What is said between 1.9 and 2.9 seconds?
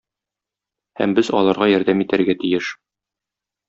итәргә тиеш.